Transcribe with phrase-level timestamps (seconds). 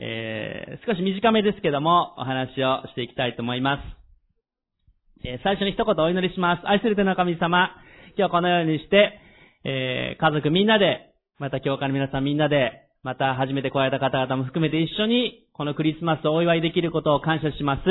[0.00, 5.26] えー、少し短めですけども、お話をしていきたいと思います。
[5.26, 6.68] えー、最初に一言お祈りします。
[6.68, 7.70] 愛する手の神様、
[8.16, 9.20] 今日このようにして、
[9.64, 17.82] えー、家族みんなで、また教会の皆さんみんなで、また初めて来られた方々も含めて一緒に、このクリスマスをお祝いできることを感謝します。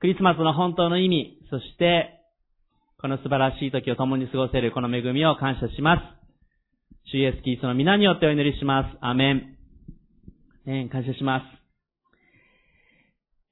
[0.00, 2.20] クリスマスの本当の意味、そして、
[3.00, 7.10] この素晴らしい時を共に過ごせるこの恵みを感謝します。
[7.10, 8.98] 主イエスキリストの皆によってお祈りします。
[9.00, 9.53] アメン。
[10.66, 11.44] えー、感謝します。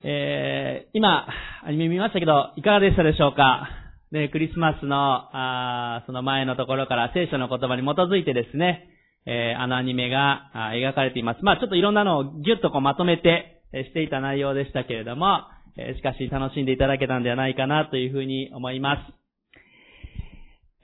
[0.05, 1.27] えー、今、
[1.65, 3.69] アニメ見ましたけど、いかがでしたでしょうか？
[4.13, 8.89] ね、クリスマスの、あその前のところから聖書の言葉に基づいてですね、
[9.27, 11.41] えー、あのアニメが描かれています。
[11.43, 15.41] まあちょっといろんなのをギュッとこうまとめて、えしていた内容でしたけれども、
[15.79, 19.22] えしかし楽しんでいただけたんではないかなというふうに思います。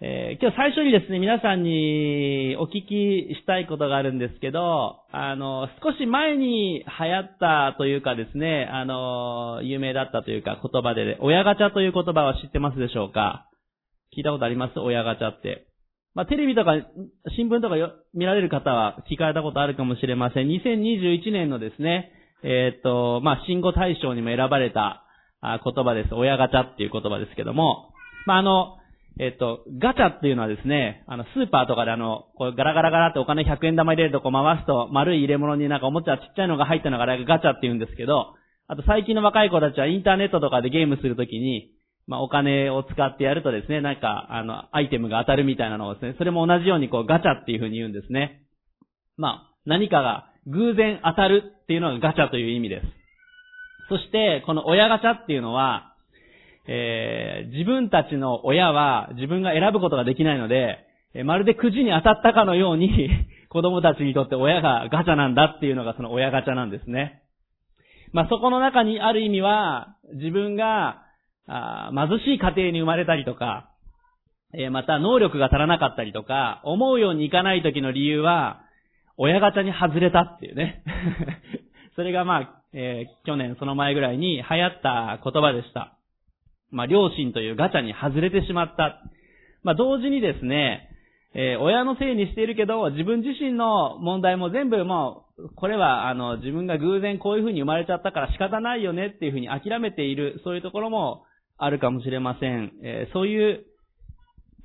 [0.01, 13.48] えー、今日最初にですね、皆さんにお聞きしたいことがあるんですけど、あの、少し前に流行ったというかですね、あの、有名だったというか言葉で、親ガチャという言葉は知ってますでしょうか？
[14.17, 14.78] 聞いたことあります？
[14.78, 15.67] 親ガチャって。
[16.14, 16.75] まあ、テレビとか
[17.36, 17.75] 新聞とか
[18.14, 20.47] 見られる方は聞かれたことあるかもしれません。
[20.47, 22.12] 2021年のですね、
[22.45, 25.03] えー、っと、まあ、新語大賞にも選ばれた
[25.42, 26.14] 言葉です。
[26.14, 27.91] 親ガチャっていう言葉ですけども、
[28.27, 28.78] まあ、あの、
[29.20, 38.34] えっと、ガチャっていうのはですね、あの、スーパーとかであの、こうガラガラガラってお金100円玉入れるとこう回すと丸い入れ物になんかおもちゃちっちゃいのが入ったのがガチャって言うんですけど、
[38.69, 41.73] あと最近の若い子たちはインターネットとかでゲームするときに、
[42.06, 48.42] まあ、お金を使ってやるとですね、なんか、あの、アイテムが当たるみたいなのをですね、それも同じようにこうガチャっていう風に言うんですね。
[49.19, 52.86] まあ、何かが偶然当たるっていうのがガチャという意味です。
[53.91, 55.95] そして、この親ガチャっていうのは、
[56.69, 60.78] えー、自分たちの親は自分が選ぶことができないので、
[61.14, 63.08] えまるでくじに当たったかのように
[63.48, 67.22] 子供たちにとって親がガチャなんだっていうのがその親ガチャなんですね。
[68.12, 71.02] まあ、そこの中にある意味は、自分が、
[71.46, 73.70] あ貧しい家庭に生まれたりとか、
[74.55, 78.61] えー、また能力が足らなかったりとか、思うようにいかない時の理由は、
[79.17, 80.83] 親ガチャに外れたっていうね。
[81.96, 85.98] それがまあ、えー、去年その前ぐらいに流行った言葉でした。
[86.70, 89.01] まあ、両親というガチャに外れてしまった。
[89.62, 90.89] まあ、同時にですね、
[91.34, 101.24] えー、親のせいにしているけど、自分自身の問題も全部もう、これは、あの、自分が偶然こういう風に生まれちゃったから仕方ないよねっていう風に諦めている、そういうところも
[101.58, 102.73] あるかもしれません。
[102.83, 103.64] えー、そういう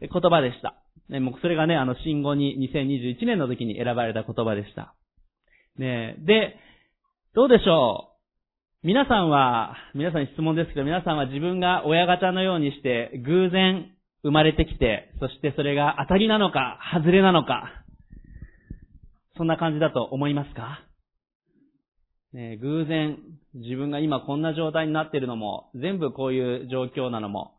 [0.01, 0.75] 言葉でした。
[1.09, 4.95] ね、もうそれがね、あの、新語に2021年の時に選ばれた言葉でした。
[5.77, 6.55] ね、で、
[7.35, 8.12] どうでしょう？
[8.85, 13.89] 皆さんは、皆さんに質問ですけど、皆さんは自分が親ガチャのようにして偶然
[14.23, 17.63] 生まれてきて、そしてそれが当たりなのか、外れなのか、
[19.37, 20.81] そんな感じだと思いますか？
[22.33, 23.19] ね、偶然、
[23.53, 27.53] 自分が今こんな状態になっているのも、全部こういう状況なのも、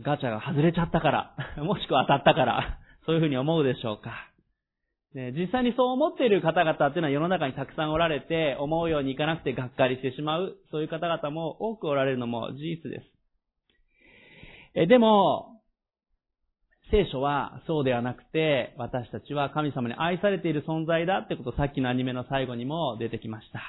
[0.00, 4.29] ガチャが外れちゃったから、 もしくは当たったから、そういうふうに思うでしょうか？
[5.14, 13.06] ね、実際にそう思っている方々っていうのは世の中にたくさんおられて、思うようにいかなくてがっかりしてしまう、そういう方々も多くおられるのも事実です。
[14.74, 15.60] えでも、
[16.92, 23.60] 聖書はそうではなくて、私たちは神様に愛されている存在だってことさっきのアニメの最後にも出てきました。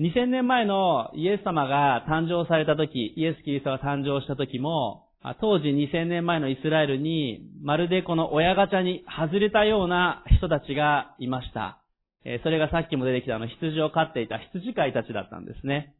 [0.00, 5.03] 2000年前のイエス様が誕生された時、イエス・キリストが誕生した時も、
[5.40, 11.80] 当時2000年前のイスラエルに、まるでこの親ガチャに外れたような人たちがいました。
[12.26, 15.94] えそれがさっきも出てきたあの羊を飼っていた羊飼いたちだったんですね。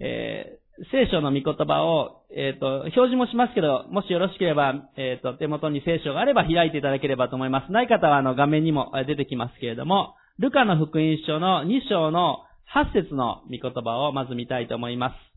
[0.00, 7.72] えー、聖書の御言葉を、えっ、ー、と、表示もしますけど、もしよろしければ、えっ、ー、と、手元に聖書があれば開いていただければと思います。
[7.72, 12.38] ない方はあの画面にも出てきますけれども、ルカの福音書の2章の
[12.74, 15.31] 8節の御言葉をまず見たいと思います。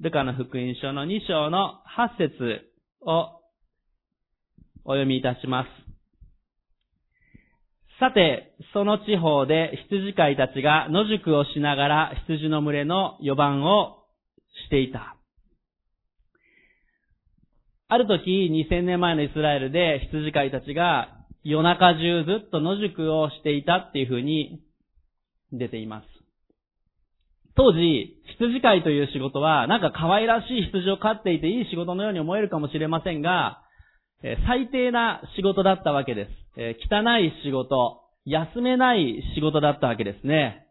[0.00, 3.40] ルカの福音書の2章の8節を
[4.84, 5.68] お読みいたします。
[8.00, 14.04] さて、その地方で羊飼いたちが野宿をしながら羊の群れの予番を
[14.66, 15.16] していた。
[17.88, 21.08] ある時、2000年前のイスラエルで羊飼いたちが
[21.44, 24.60] 夜中中ずっと野宿をしていたっていうふうに
[25.52, 26.13] 出ています。
[27.56, 33.62] 当時、羊飼いという仕事は、なんか可愛らしい羊を飼っていていい仕事のように思えるかもしれませんが、
[34.46, 36.30] 最低な仕事だったわけです。
[36.90, 40.62] 汚い仕事、休めない仕事だったわけですね。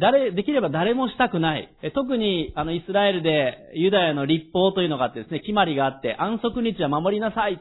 [0.00, 1.74] 誰、できれば誰もしたくない。
[1.94, 7.60] 特に、あの、イスラエルでユダヤの立法というのがあってですね、決まりがあって、安息日は守りなさい。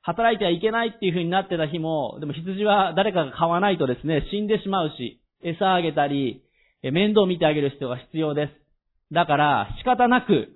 [0.00, 6.42] 働いてはいけないっていう風になってた日も、でも羊は誰かが買わないとですね、死んでしまうし、餌あげたり、
[6.90, 9.14] 面倒を見てあげる人が必要です。
[9.14, 10.48] だから仕方なく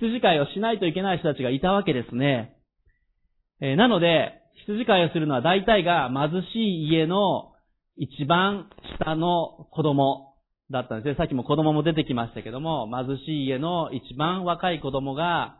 [0.00, 2.56] 羊飼いをしないといけない人たちがいたわけですね。
[3.60, 4.32] えなので、
[4.66, 7.52] 羊飼いをするのは大体が貧しい家の
[7.96, 8.68] 一番
[9.00, 10.34] 下の子供
[10.70, 11.14] だったんですね。
[11.16, 15.58] さっきも子供も出てきましたけども、貧しい家の一番若い子供が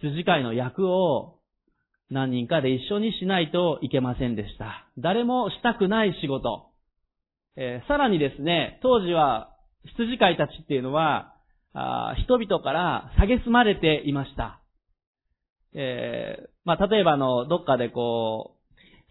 [0.00, 1.38] 羊飼いの役を
[2.10, 4.88] 何人かで一緒にしないといけませんでした。
[4.98, 6.69] 誰もしたくない仕事。
[7.56, 11.34] えー、さらにですね、当時は羊飼いたちっていうのは、
[11.72, 14.60] あ人々から蔑まれていました。
[15.74, 18.60] えー、まあ、例えばの、どっかでこう、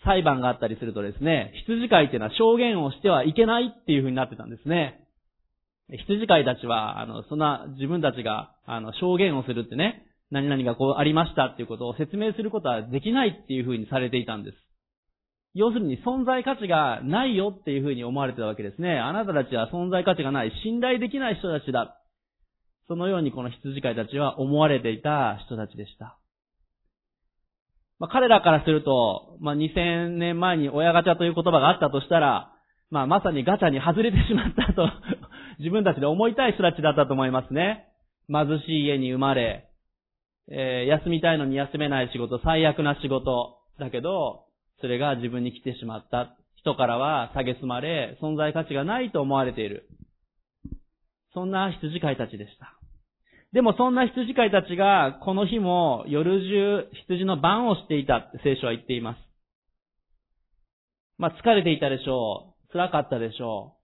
[0.05, 5.05] 裁判があったりするとですね、羊飼いっていうのは証言をしてはいけないっていう風になってたんですね。
[5.91, 14.57] 羊飼いたちは、あの、そんな自分たちが、あの、証言をするってね、何々がこうありましたっていうことを説明することはできないっていう風にされていたんです。
[15.53, 18.99] 要するに存在価値がないよっていう風に思われてたわけですね。
[18.99, 21.95] あなたたちは存在価値がない、信頼できない人たちだ。
[22.87, 26.17] そのようにこの羊飼いたちは思われていた人たちでした。
[27.99, 32.51] まあ、彼らからすると、まあ、2000年前に親ガチャという言葉があったとしたら、
[32.89, 34.89] まあ、まさにガチャに外れてしまったと
[35.59, 37.85] 自分たちで思いたい人たちだったと思いますね。
[38.31, 39.65] 貧しい家に生まれ、
[40.49, 44.45] えー、休みたいのに休めない仕事、最悪な仕事だけど、
[44.81, 46.35] それが自分に来てしまった。
[46.55, 49.87] 人からは蔑まれ、存在価値がないと思われている。
[51.33, 52.79] そんな羊飼いたちでした。
[53.53, 59.17] でもそんな羊飼いたちが、この日も夜中羊の番をしていたって聖書は言っています。
[61.17, 62.71] まあ疲れていたでしょう。
[62.73, 63.75] 辛かったでしょ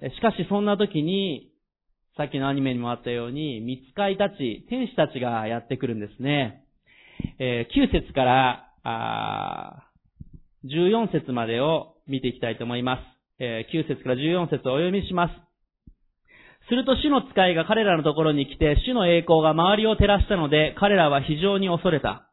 [0.00, 0.08] う。
[0.10, 1.50] しかしそんな時に、
[2.16, 6.64] さっきのアニメにもあったように、見つかいたち、天使たちがやってくるんですね。
[7.38, 9.85] えー、9節から、あ
[10.64, 13.02] 14節までを見ていきたいと思います。
[13.42, 15.34] 9節から14節をお読みします。
[16.68, 22.30] すると主の使いが彼らのところに来て、主の栄光が周りを照らしたので、彼らは非常に恐れた。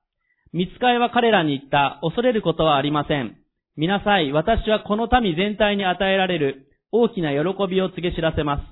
[0.53, 3.37] 見つかいは彼らに言った、恐れることはありません。
[3.75, 8.63] 見なさい、私はこの民全体に与えられる大きな喜びを告げ知らせます。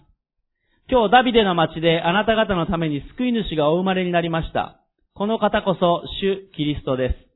[0.89, 4.80] 今日ダビデの町であなた方のために救い主がお生まれになりました。
[5.13, 7.31] この方こそ主キリストです。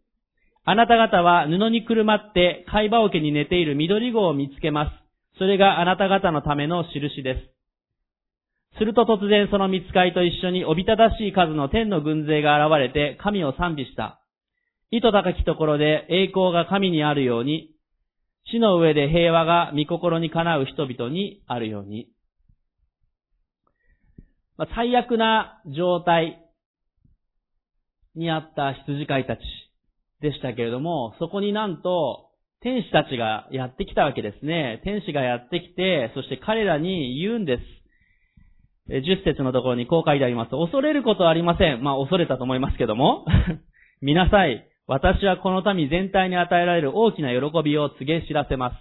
[0.68, 5.38] あなた方は布にくるまって貝羽桶に寝ている緑号を見つけます。
[5.38, 8.80] それがあなた方のための印です。
[8.80, 14.20] すると突然その見つかいと一緒におびただしい数の天の軍勢が現れて神を賛美した。
[14.90, 17.70] 意図高きところで栄光が神にあるように、
[18.52, 22.08] 地の上で平和が御心にかなう人々にあるように。
[24.58, 26.42] まあ、最悪な状態
[28.16, 29.42] にあった羊飼いたち
[30.22, 32.30] でしたけれども、そこになんと
[32.62, 34.82] 天使たちがやってきたわけですね。
[34.84, 37.64] 天使がやってきて、そして彼らに言うんです。
[38.90, 40.52] 10節のところにこう書いてあります。
[40.52, 41.84] 恐れることはありません。
[41.84, 43.26] まあ恐れたと思いますけども。
[44.02, 44.68] 見なさい。
[44.88, 48.76] 私はこの民全体に与えられる大きな喜びを告げ知らせます。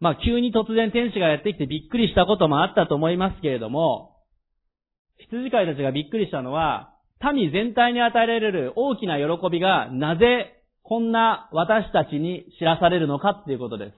[0.00, 4.16] まあ急に突然天使がやってきてびっくりしたこともあったと思いますけれども、
[5.18, 6.94] 羊飼いたちがびっくりしたのは、
[7.32, 13.94] 民全体に与えられる大きな喜びがなぜこんな私たちに知らされるのかっていうことです。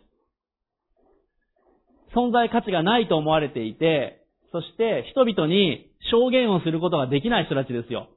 [2.15, 8.09] 存在価値がないと思われていて、そして人々に証言をすることができない人たちですよ。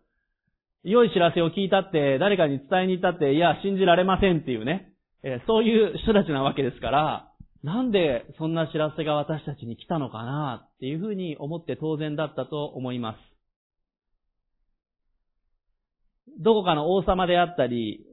[0.84, 4.92] 良い知らせを聞いたって、誰かに伝えに行ったって、いや、信じられませんっていうね、
[5.24, 7.32] えそういう人たちなわけですから、
[7.64, 13.35] なんでそんな知らせが私たちに来たのかなっていうふうに思って当然だったと思います。
[16.40, 18.06] どこかの王様であったり、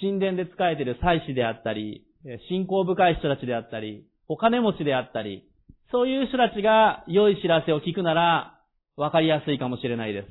[0.00, 2.04] 神殿で仕えている祭司であったり、
[2.48, 5.48] 信仰深い人たちであったり、お金持ちであったり、
[5.92, 8.60] そういう人たちが良い知らせを聞くなら、
[8.96, 10.28] わかりやすいかもしれないです。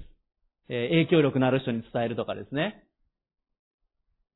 [0.67, 2.84] えー、影響力のある人に伝えるとかですね。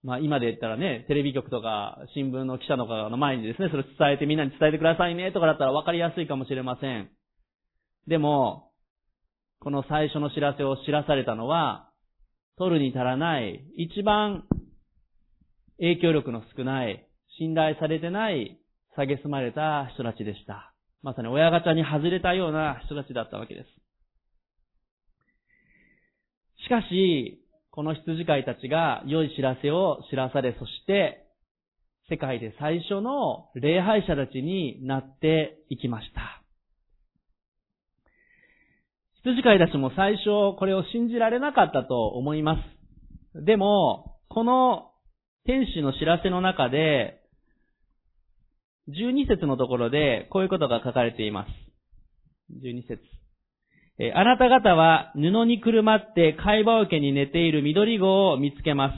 [0.03, 7.09] まあ今で言ったらね、テレビ局とか新聞の記者の方の前にですね、それ伝えてみんなに伝えてくださいねとかだったらわかりやすいかもしれません。
[8.07, 8.71] でも、
[9.59, 11.88] この最初の知らせを知らされたのは、
[12.59, 14.43] 取るに足らない、一番
[15.77, 18.59] 影響力の少ない、信頼されてない
[18.97, 20.73] 蔑まれた人たちでした。
[21.01, 23.67] まさに親ガチャに外れたような人たちだったわけです。
[26.65, 31.27] しかし、この羊飼いたちが良い知らせを知らされ、そして、
[32.09, 36.38] 世界で最初の礼拝者たちになっていきました。
[39.25, 42.55] 羊飼いたちも最初これを信じられなかったと思いま
[43.35, 43.45] す。
[43.45, 44.91] でも、この
[45.45, 47.19] 天使の知らせの中で、
[48.89, 51.49] 12節のところでこういうことが書かれています。
[52.65, 52.99] 12節
[53.99, 58.95] えあなた方は布にくるまって貝羽桶に寝ている緑子を見つけます。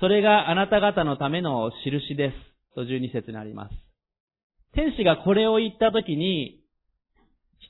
[0.00, 2.74] それがあなた方のための印です。
[2.76, 3.74] と12節にあります。
[4.74, 6.60] 天使がこれを言ったときに、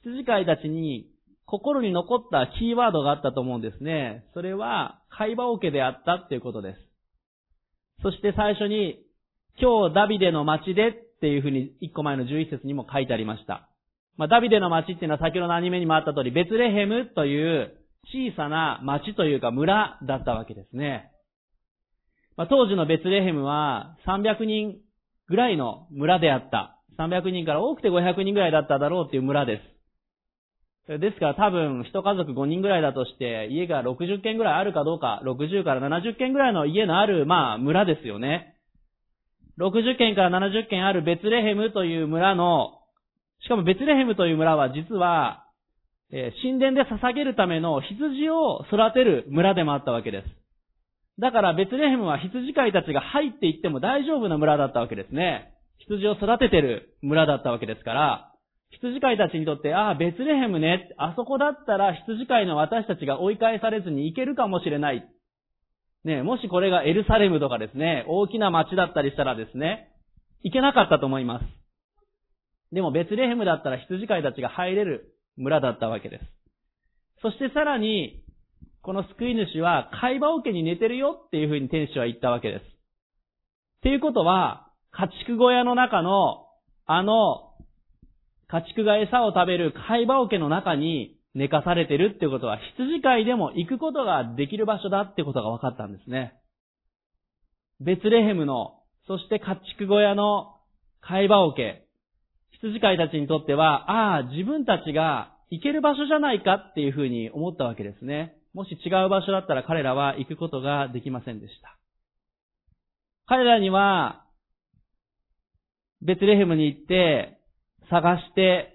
[0.02, 1.06] 羊飼いたちに
[1.50, 4.26] 心に残ったキーワードがあったと思うんですね。
[4.34, 6.78] それは、貝羽桶であったっていうことです。
[8.02, 9.02] そして最初に、
[9.58, 13.70] 今日ダビデの町でっていうふうに一個前の11節にも書いてありました。
[14.18, 17.72] まあ、ダビデの町っていうのは先ほどのアニメにもあった通り、ベツレヘムという
[18.12, 21.10] 小さな町というか村だったわけですね。
[22.36, 24.76] まあ、当時のベツレヘムは300人
[25.28, 26.78] ぐらいの村であった。
[26.98, 29.77] 300人から多くて500人ぐらいだっただろうっていう村です。
[30.88, 38.54] ですから多分一家族5人ぐらいだとして家が60軒ぐらいあるかどうか、60から70軒ぐらいの家のある、まあ村ですよね。
[39.58, 42.78] 60軒から70軒あるベツレヘムという村の
[43.40, 45.44] しかもベツレヘムという村は実は、
[46.10, 50.28] え、神殿で捧げるための羊を育てる村でもあったわけです。
[51.20, 55.52] だからベツレヘムは羊飼いたちが入っていっても大丈夫な村だったわけですね。
[55.78, 58.27] 羊を育ててる村だったわけですから、
[58.70, 65.08] 羊飼いたちにとって、ああ、ベツレヘムね、あそこだったら羊飼いの私たちが追い返されずに行けるかもしれない。
[66.04, 69.90] ね、もしこれがエルサレムとかですね、大きな町だったりしたらですね、
[70.42, 71.44] 行けなかったと思います。
[72.72, 76.24] でもベツレヘムだったら羊飼いたちが入れる村だったわけです。
[77.22, 78.22] そしてさらに、
[78.82, 82.62] この救い主は貝羽桶に寝てるよっていうふうに天使は言ったわけです。
[82.62, 82.64] っ
[83.82, 86.46] ていうことは、家畜小屋の中の、
[86.86, 87.47] あの、
[88.48, 96.34] 家畜が餌を食べる貝羽桶の中に寝かされてるってことは、羊飼いでも行くことができる場所だってことが分かったんですね。
[97.80, 100.56] ベツレヘムの、そして家畜小屋の
[101.00, 101.84] 貝羽桶、
[102.60, 108.34] 羊飼いたちにとっては、ああ、自分たちが行ける場所じゃないかっていうふうに思ったわけですね。
[108.54, 111.78] もし違う場所だったら彼らは行くことができませんでした。
[113.26, 114.24] 彼らには、
[116.00, 117.37] ベツレヘムに行って、
[117.90, 118.74] 探して、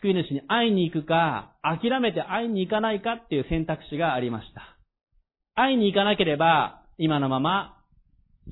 [0.00, 4.76] 救い主に会いに行くか、諦めて会いに行かないかっていう選択肢がありました。
[5.54, 7.76] 会いに行かなければ、今のまま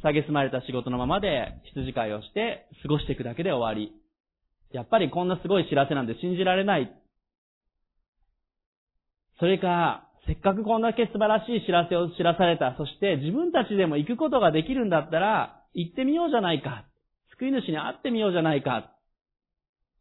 [0.02, 3.92] 蔑まれた仕事のままで羊飼いをして過ごしていくだけで終わり。
[4.72, 6.92] やっぱりこんなすごい知らせなんで信じられない。
[9.38, 12.74] それか、せっかくこんだけ素晴らしい知らせを知らされた。
[12.76, 16.86] そして自分たちでも行くことができるんだったら、行ってみようじゃないか。
[17.38, 18.93] 救い主に会ってみようじゃないか。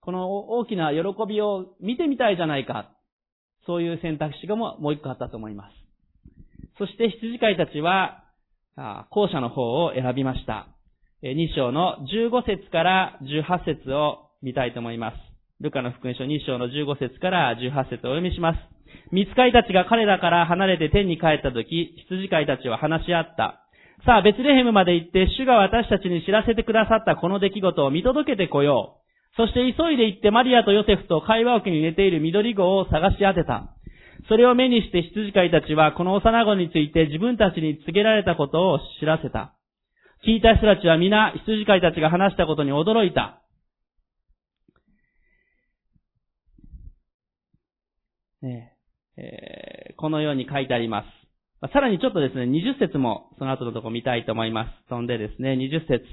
[0.03, 2.89] この大きな喜びを見てみたいじゃないか。
[3.65, 5.73] そういう選択肢がもう一個あったと思います。
[6.77, 8.23] そして羊飼いたちは
[9.09, 10.67] 後者の方を選びました。
[11.21, 15.17] 2章の15節から18節を見たいと思います。
[15.61, 18.59] ルカの福音書2章の15節から18節をお読みします。
[19.11, 23.61] 見つかいたちが彼らから離れて天に帰った時、羊飼いたちは話し合った。
[24.05, 29.02] さあ、ベツレヘムまで行って、主が私たちに知らせてくださったこの出来事を見届けてこよう。
[29.35, 33.75] そして急いで行ってマリアとヨセフと会話桶に寝ている緑子を探し当てた。
[34.29, 39.55] それを目にして羊飼いたちはこの幼子について自分たちに告げられたことを知らせた。
[40.25, 43.41] 聞いた人たちは皆羊飼いたちが話したことに驚いた。
[48.41, 48.73] ね
[49.17, 51.71] えー、このように書いてあります。
[51.73, 54.89] さらにちょっとですね、20節もその後のとこ見たいと思います。
[54.89, 56.03] 飛んでですね、20節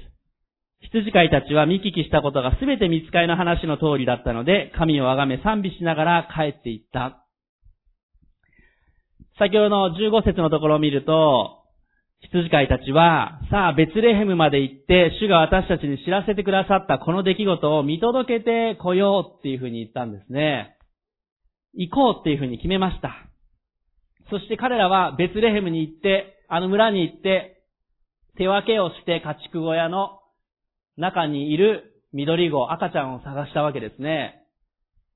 [0.81, 7.25] 羊飼いたちは見聞きしたことがすべて見つかいの話の通りだったので、神をあがめ賛美しながら帰っていった。
[9.37, 11.59] 先ほどの15節のところを見ると、
[12.21, 20.77] 羊飼いたちは、さあ、ベツレヘムまで行って、主が私たちに知らせてくださったこの出来事を見届けてこようっていうふうに言ったんですね。
[21.73, 23.15] 行こうっていうふうに決めました。
[24.29, 27.63] そして彼らはベツレヘムに行って、あの村に行って、
[28.37, 30.20] 手分けをして家畜小屋の
[30.97, 34.43] 中にいる緑子、赤ちゃんを探したわけですね。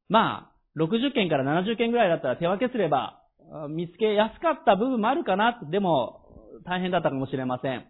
[0.09, 3.21] まあ、60件から70件ぐらいだったら手分けすれば
[3.69, 5.59] 見つけやすかった部分もあるかな。
[5.71, 6.21] でも、
[6.65, 7.85] 大変だったかもしれません。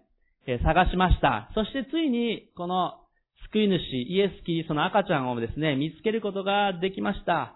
[0.48, 1.50] え、探しました。
[1.56, 2.94] そしてついに、この
[3.52, 7.56] 救い主、イエス・キリストの赤ちゃんをですね、見つけることができました。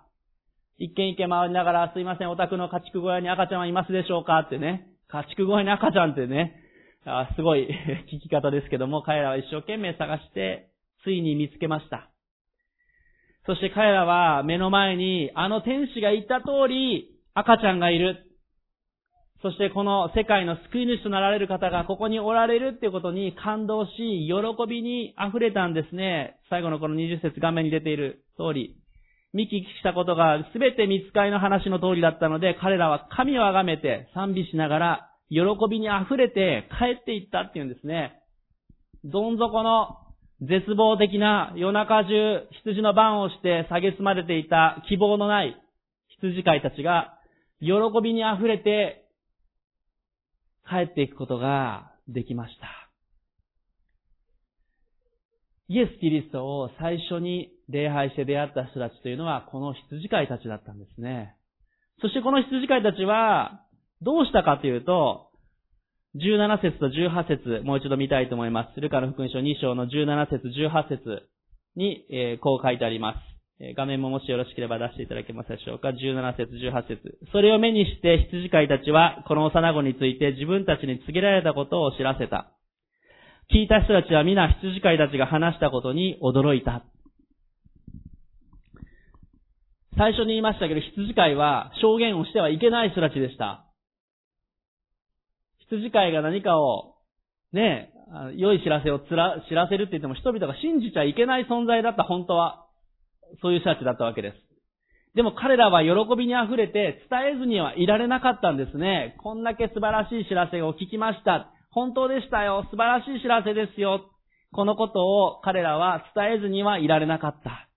[0.77, 4.88] 一軒一軒回りながら、すいません、お宅の家畜小屋に赤ちゃんはいますでしょうかってね。
[5.09, 6.58] 家畜小屋に赤ちゃんってね、
[7.06, 7.68] あすごい
[8.12, 10.68] 聞き方ですけども、彼らは一生懸命探して、
[11.03, 12.10] ついに見つけました。
[13.46, 18.25] そして彼らは目の前にあの天使が言った通り赤ちゃんがいる。
[19.41, 23.91] そしてこの世界の救い主となられる方がここにおられるっていうことに感動し、
[24.27, 26.38] 喜びに溢れたんですね。
[26.50, 28.75] 最後のこの20節画面に出ている通り。
[29.34, 38.19] 見聞きしたことが全て見つかりの話の通りだったので、彼らは神をあがめて賛美しながら、喜びに溢れて帰っていったっていうんですね。
[39.03, 39.98] どん底の
[40.41, 45.55] 絶望的な夜中中羊の番をして蔑まれていた希望のない
[46.21, 47.17] 羊飼いたちが
[47.59, 47.67] 喜
[48.01, 49.05] びに溢れて
[50.67, 52.67] 帰っていくことができました。
[55.67, 61.36] イエス・キリストを最初に礼拝して出会った人たちというのはこの羊飼いたちだったんですね。
[62.01, 63.62] そしてこの羊飼いたちは
[64.01, 65.27] どうしたかというと、
[66.15, 68.82] 17節と18節もう一度見たいと思います。
[68.82, 71.29] ルカの福音書2章の17節18節
[71.75, 73.29] に、えー、こう書いてあります。
[73.75, 75.89] 画面ももしよろしければ出していただけますでしょうか。
[75.89, 82.51] 17節18節それを目にして羊飼いたちはこの幼子について自分たちに告げられたことを知らせた。
[83.53, 86.86] 聞いた人たちは皆羊飼いたちが話したことに驚いた。
[89.98, 93.68] 最初に言いましたけど、羊飼いは証言をしてはいけない人たちでした。
[95.69, 96.95] 羊飼いが何かを、
[97.53, 97.91] ね、
[98.35, 102.65] 良い知らせをつら知らせるって言っても人々が信じちゃいけない存在だった、本当は。
[103.41, 104.38] そういう人たちだったわけです。
[105.15, 109.15] でも彼らは喜びに溢れて伝えずにはいられなかったんですね。
[109.19, 111.51] こんだけ素晴らしい知らせを聞きました。
[111.71, 112.65] 本当でしたよ。
[112.71, 114.09] 素晴らしい知らせですよ。
[114.51, 117.67] このことを彼らは伝えずにはいられなかった。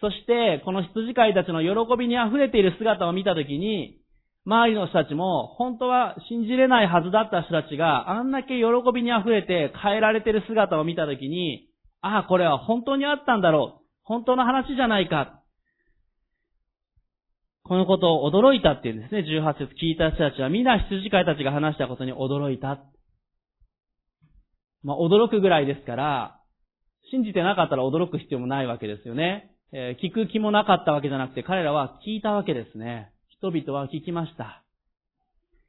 [0.00, 3.96] そして、この羊飼いたちの喜びに溢れている姿を見たときに、
[4.46, 11.68] 周りの人たちも、本当は信じれないはずだった人たちがあんだけ喜びに溢れて変えられてる姿を見たときに、
[12.02, 13.84] ああ、これは本当にあったんだろう。
[14.02, 15.40] 本当の話じゃないか。
[17.62, 19.20] このことを驚いたっていうんですね。
[19.20, 22.84] 18節聞いた人たちは皆羊飼いたちが話したことに驚いた。
[24.82, 26.40] まあ、驚くぐらいですから、
[27.10, 29.50] 信じてなかったら驚く必要もないわけですよね。
[29.72, 33.13] えー、聞く気もなかったわけじゃなくて、彼らは聞いたわけですね。
[33.44, 34.62] 人々は聞きました。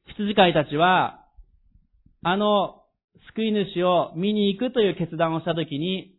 [0.08, 1.26] 羊飼いたちは、
[2.24, 2.84] あの
[3.34, 6.16] 救い主を見に行くという決断をしたときに、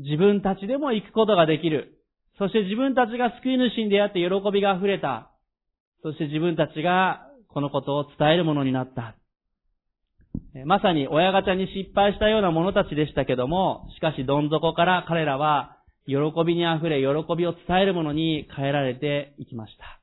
[0.00, 1.98] 自分たちでも行くことができる。
[2.38, 5.30] そして自分たちが救い主に出会って喜びが溢れた。
[6.02, 9.14] そして自分たちがこのことを伝えるものになった。
[10.64, 19.99] まさに親ガチャに失敗したような者たちでしたけども、しかしどん底から彼らは喜びに溢れ、喜びを伝えるものに変えられていきました。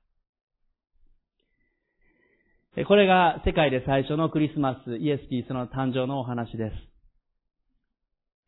[2.85, 6.75] これが世界で最初のクリスマス、イエス・キリストの誕生のお話です。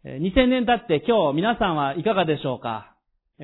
[0.06, 2.96] 2000年経って今日皆さんはいかがでしょうか？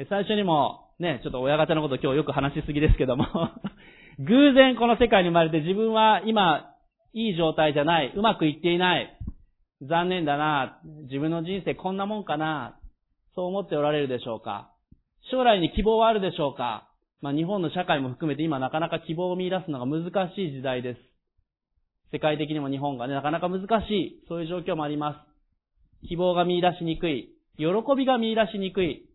[0.09, 3.25] 最初にもね、ちょっと親方のこと今日よく話しすぎですけども。
[4.19, 6.71] 偶然この世界に生まれて自分は今
[7.13, 9.17] いい状態じゃない、うまくいっていない、
[9.81, 12.77] 残念だな、自分の人生こんなもんかな、
[13.33, 14.69] そう思っておられるでしょうか？
[15.31, 16.87] 将来に希望はあるでしょうか？
[17.21, 20.99] まあ、日本の社会も含めて今なかなか希望を見出すのが難しい時代です。
[22.11, 25.25] 世界的にも日本がね、なかなか難しい、そういう状況もありま
[26.03, 26.07] す。
[26.07, 27.65] 希望が見出しにくい、喜
[27.97, 29.09] びが見出しにくい、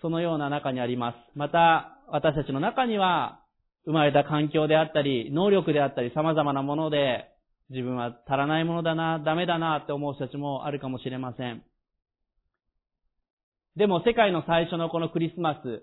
[0.00, 1.16] そのような中にあります。
[1.38, 3.40] また、私たちの中には、
[3.84, 7.28] 生まれた環境であったり、能力であったり、様々なもので、
[7.70, 11.62] 自分は足らないものだな、ダメだなって思う人たちもあるかもしれません。
[13.76, 15.82] でも世界の最初のこのクリスマス、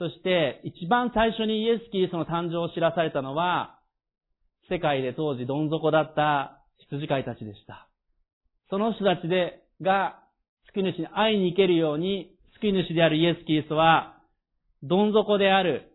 [0.00, 3.78] そして一番最初にイエス・キリストの誕生を知らされたのは、
[4.70, 7.86] 世界で当時どん底だった羊飼いたちでした。
[8.70, 10.18] その人たちで、が、
[10.72, 14.16] 救い主に会いに行けるように、救い主であるイエス・キリストは、
[14.82, 15.92] どん底である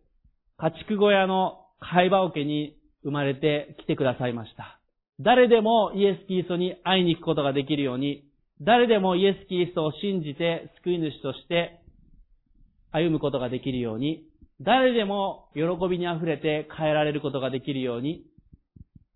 [0.58, 4.80] 家畜小屋の会話桶に生まれてきてくださいました。
[5.20, 8.24] 誰でもイエス・キリストに会いに行くことができるように、
[8.62, 11.80] 誰でもイエス・キリストを信じて救い主として
[12.96, 14.26] 歩むことができるように、
[14.62, 18.24] 誰でも喜びに溢れて変えられることができるように、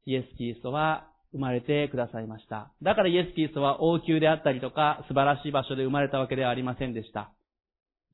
[0.06, 2.74] イエス・キリストは生まれてくださいました。
[2.82, 7.32] だからイエス・キリストは王宮であったりとか素晴らしい場所で生まれたわけではありませんでした。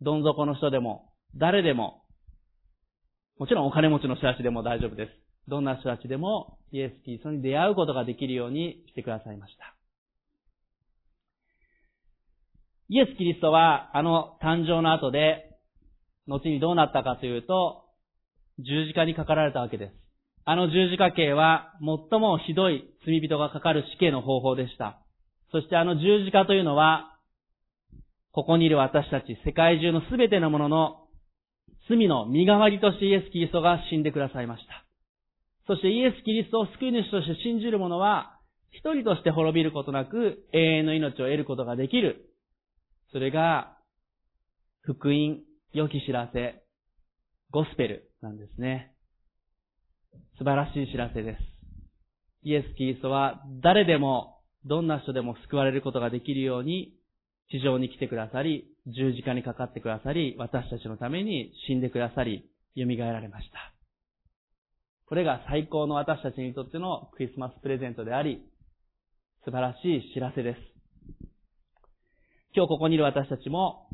[0.02, 2.04] どん底の人でも、誰でも、
[3.40, 5.12] もちろんお金持ちの人たちでも大丈夫です。
[5.48, 9.76] どんな人たちでもイエス・キリストに出会うことができるようにしてくださいました。
[12.88, 15.45] イエス・キリストはあの誕生の後で
[16.28, 17.84] 後にどうなったかというと、
[18.60, 19.94] 十字架にかかられたわけです。
[20.46, 25.02] あの十字架刑は最もひどい罪人がかかる死刑の方法でした。
[25.52, 27.18] そしてあの十字架というのは、
[28.32, 31.08] ここにいる私たち、世界中のすべてのものの
[31.88, 34.86] 罪の身代わりとしてイエス・キリストが死んでくださいました。
[35.68, 38.40] そしてイエス・キリストを救い主として信じる者は、
[38.72, 42.30] 一人として滅びることなく永遠の命を得ることができる。
[43.12, 43.78] それが、
[44.82, 45.40] 福音、
[45.74, 46.64] 良き知らせ、
[47.52, 48.94] ゴスペルなんですね。
[50.38, 51.40] 素晴らしい知らせです。
[52.44, 56.94] イエス・キリストは誰でも、どんな人でも救われることができるように、
[57.52, 63.74] 地上に来てくださり、十字架にかかってくださり、私たちのために死んでくださり、蘇られました。
[65.08, 68.42] これが最高の私たちにとってのクリスマスプレゼントであり、
[69.44, 70.60] 素晴らしい知らせです。
[72.56, 73.85] 今日ここにいる私たちも、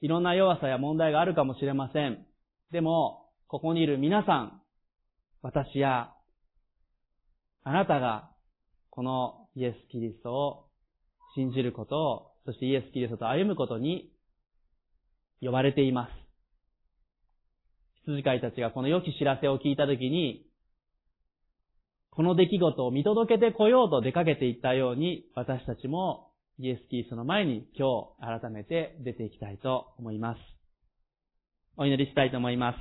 [0.00, 2.26] いろんな弱さや問題があるかもしれません。
[2.72, 4.60] でも、ここにいる皆さん、
[5.42, 6.12] 私や、
[7.62, 8.30] あなたが、
[8.90, 10.66] このイエス・キリストを
[11.34, 14.12] 信じることを、そしてイエス・キリストと歩むことに
[15.40, 16.10] 呼ばれています。
[18.06, 20.46] 羊飼いたちがこの良き知らせを聞いたときに、
[22.10, 26.23] この出来事を見届けてこようと出かけていったように、私たちも
[26.58, 30.38] イエス・キリスの前に今日改めて出ていきたいと思います。
[31.76, 32.76] お祈りしたいと思います。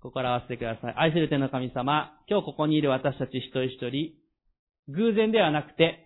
[0.00, 0.94] 心合わせてください。
[0.96, 4.14] 愛する天の神様、今日ここにいる私たち一人一人、
[4.94, 6.04] 偶然ではなくて、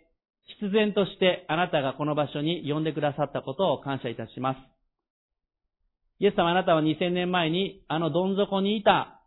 [0.59, 4.59] 必然としてあなたがこの場所に呼んでくださったことを感謝いたします。
[6.21, 9.21] イエス様あなたは2000年前にあのどん底にいた、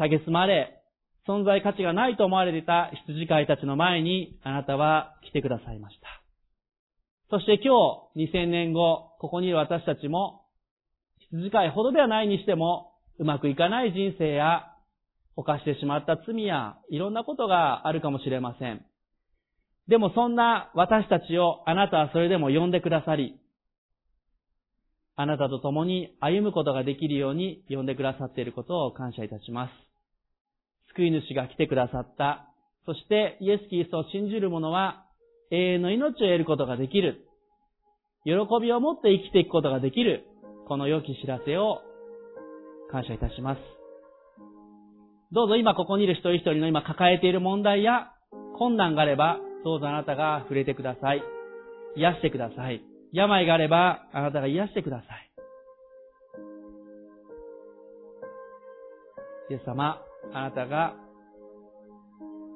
[0.00, 0.82] 蔑まれ、
[1.26, 6.22] 存在価値がないと思われていた羊飼いたちの前にあなたは来てくださいました。
[7.30, 7.74] そして今
[8.14, 10.44] 日2000年後、ここにいる私たちも
[11.30, 14.72] 羊飼いほどではないにしてもうまくいかない人生や
[15.34, 18.84] 犯してしまった罪やいろんなことがあるかもしれません。
[19.88, 23.40] でもそんな私たちをあなたはそれでも呼んでくださり、
[25.16, 29.85] あなたと共に歩むことができるように呼んでくださっていることを感謝いたします。
[30.96, 32.48] 救い主が来てくださった。
[32.86, 35.04] そしてイエス・キリストを信じる者は
[35.50, 37.26] 永遠の命を得ることができる。
[38.24, 40.24] 喜びを持って生きていくことができる。
[40.66, 41.80] この良き知らせを
[42.90, 43.60] 感謝いたします。
[45.32, 48.12] どうぞ今ここにいる一人一人の今抱えている問題や
[48.58, 51.22] 困難があれば、どうぞあなたが触れてください。
[51.96, 52.82] 癒してください。
[53.12, 55.30] 病があれば、あなたが癒してください。
[59.50, 60.00] イエス様、
[60.32, 60.94] あなたが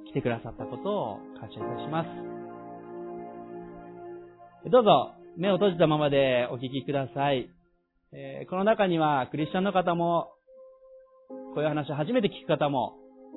[0.06, 2.08] 来てくださったことを感謝いたします。
[4.70, 7.48] どうぞ、目を閉じたままでお聞きください。
[8.12, 10.32] えー、この中にはクリスチャンの方も、
[11.54, 12.96] こういう話を初めて聞く方も、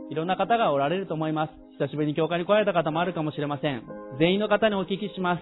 [0.10, 1.54] いろんな方がおられると思います。
[1.80, 3.84] 久しぶりに教会に来られた方もあるかもしれません。
[4.20, 5.42] 全員の方にお聞きします。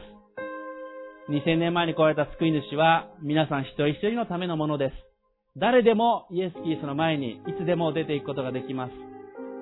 [1.31, 5.10] 2000年前に来られた救い主は、皆さん一人一人のためのものです。
[5.57, 8.93] 誰でもイエス・キリストの前にいつでも出ていくことができます。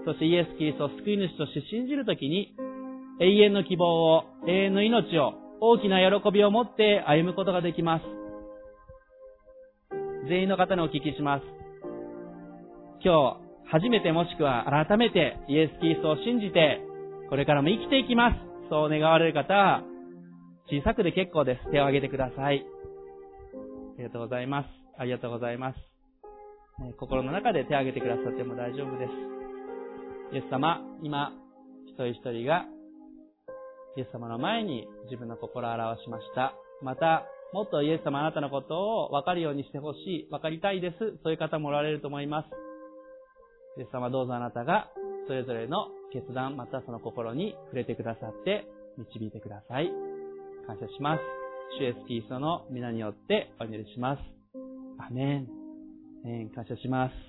[0.05, 2.55] そしてイエス・キリストを救い主として信じるときに、
[3.19, 8.05] 永遠の希望を、永遠の命を、大きな喜びを持って歩むことができます。
[10.29, 11.43] 全員の方にお聞きします。
[13.03, 16.81] 今日、初めてもしくは改めてイエス・キリストを信じて、
[17.29, 18.37] これからも生きていきます。
[18.69, 19.83] そう願われる方、
[20.69, 21.71] 小さくで結構です。
[21.71, 22.63] 手を挙げてください。
[23.95, 24.78] ありがとうございます。
[24.99, 25.79] ありがとうございます。
[26.97, 29.11] 心の中で手を挙げてくださっても大丈夫です。
[30.35, 31.31] イエス様、今、
[31.87, 32.65] 一人一人が、
[33.97, 36.53] イエス様の前に自分の心を表しました。
[36.81, 40.97] また、もっとイエス様あなたのことを分かるようにしてほしい、分かりたいです。
[41.23, 42.47] そういう方もおられると思います。
[43.79, 44.89] イエス様どうぞあなたが、
[45.27, 49.89] それぞれの決断、またその心に触れてくださって、導いてください。
[50.67, 51.21] 感謝します。
[51.79, 54.38] 主イエスキリストの皆によってお祈りします。
[54.99, 55.47] アメン。
[56.25, 57.28] え、感謝します。